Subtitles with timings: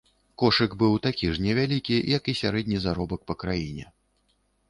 [0.43, 3.85] Кошык быў такі ж невялікі, як і сярэдні заробак па краіне.